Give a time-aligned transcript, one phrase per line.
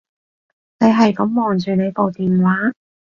[0.79, 2.73] 你係噉望住你部電話